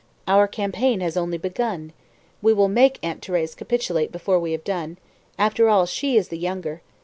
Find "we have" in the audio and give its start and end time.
4.39-4.63